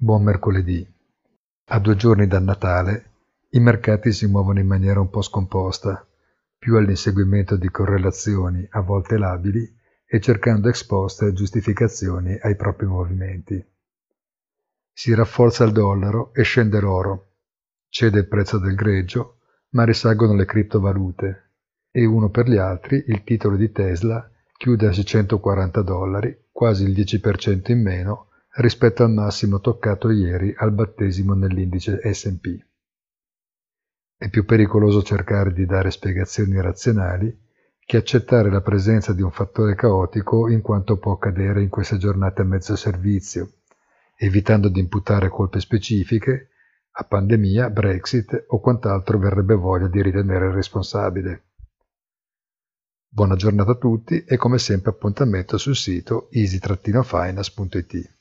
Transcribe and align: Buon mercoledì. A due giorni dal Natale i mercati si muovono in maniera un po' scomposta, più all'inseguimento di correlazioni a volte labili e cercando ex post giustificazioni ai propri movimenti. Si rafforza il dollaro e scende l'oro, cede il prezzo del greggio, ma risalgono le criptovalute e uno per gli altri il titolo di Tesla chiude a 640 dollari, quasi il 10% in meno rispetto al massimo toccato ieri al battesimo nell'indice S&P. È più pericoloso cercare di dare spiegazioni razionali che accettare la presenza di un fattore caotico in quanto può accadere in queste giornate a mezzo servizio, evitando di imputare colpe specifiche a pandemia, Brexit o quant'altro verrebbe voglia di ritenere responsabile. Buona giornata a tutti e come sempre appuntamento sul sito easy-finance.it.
Buon 0.00 0.22
mercoledì. 0.22 0.88
A 1.70 1.80
due 1.80 1.96
giorni 1.96 2.28
dal 2.28 2.44
Natale 2.44 3.10
i 3.50 3.58
mercati 3.58 4.12
si 4.12 4.26
muovono 4.28 4.60
in 4.60 4.66
maniera 4.68 5.00
un 5.00 5.10
po' 5.10 5.22
scomposta, 5.22 6.06
più 6.56 6.76
all'inseguimento 6.76 7.56
di 7.56 7.68
correlazioni 7.68 8.64
a 8.70 8.80
volte 8.80 9.18
labili 9.18 9.68
e 10.06 10.20
cercando 10.20 10.68
ex 10.68 10.84
post 10.84 11.32
giustificazioni 11.32 12.38
ai 12.40 12.54
propri 12.54 12.86
movimenti. 12.86 13.60
Si 14.92 15.12
rafforza 15.14 15.64
il 15.64 15.72
dollaro 15.72 16.32
e 16.32 16.44
scende 16.44 16.78
l'oro, 16.78 17.32
cede 17.88 18.20
il 18.20 18.28
prezzo 18.28 18.58
del 18.60 18.76
greggio, 18.76 19.38
ma 19.70 19.82
risalgono 19.82 20.34
le 20.34 20.44
criptovalute 20.44 21.50
e 21.90 22.04
uno 22.04 22.30
per 22.30 22.48
gli 22.48 22.56
altri 22.56 23.02
il 23.08 23.24
titolo 23.24 23.56
di 23.56 23.72
Tesla 23.72 24.30
chiude 24.56 24.86
a 24.86 24.92
640 24.92 25.82
dollari, 25.82 26.44
quasi 26.52 26.84
il 26.84 26.92
10% 26.92 27.72
in 27.72 27.82
meno 27.82 28.27
rispetto 28.58 29.04
al 29.04 29.12
massimo 29.12 29.60
toccato 29.60 30.10
ieri 30.10 30.52
al 30.56 30.72
battesimo 30.72 31.34
nell'indice 31.34 32.00
S&P. 32.12 32.58
È 34.16 34.28
più 34.30 34.44
pericoloso 34.44 35.02
cercare 35.02 35.52
di 35.52 35.64
dare 35.64 35.92
spiegazioni 35.92 36.60
razionali 36.60 37.46
che 37.78 37.96
accettare 37.96 38.50
la 38.50 38.60
presenza 38.60 39.12
di 39.12 39.22
un 39.22 39.30
fattore 39.30 39.76
caotico 39.76 40.48
in 40.48 40.60
quanto 40.60 40.98
può 40.98 41.12
accadere 41.12 41.62
in 41.62 41.68
queste 41.68 41.98
giornate 41.98 42.42
a 42.42 42.44
mezzo 42.44 42.74
servizio, 42.74 43.52
evitando 44.16 44.68
di 44.68 44.80
imputare 44.80 45.28
colpe 45.28 45.60
specifiche 45.60 46.48
a 46.90 47.04
pandemia, 47.04 47.70
Brexit 47.70 48.46
o 48.48 48.58
quant'altro 48.58 49.18
verrebbe 49.18 49.54
voglia 49.54 49.86
di 49.86 50.02
ritenere 50.02 50.50
responsabile. 50.50 51.44
Buona 53.08 53.36
giornata 53.36 53.70
a 53.70 53.76
tutti 53.76 54.24
e 54.24 54.36
come 54.36 54.58
sempre 54.58 54.90
appuntamento 54.90 55.56
sul 55.58 55.76
sito 55.76 56.28
easy-finance.it. 56.32 58.17